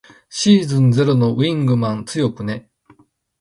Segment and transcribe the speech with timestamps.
[0.31, 2.71] シーズンゼロのウィングマン強くね。